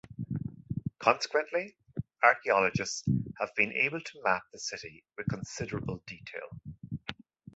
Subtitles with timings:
[0.97, 1.75] Consequently,
[2.23, 3.03] archaeologists
[3.39, 6.59] have been able to map the city with considerable detail.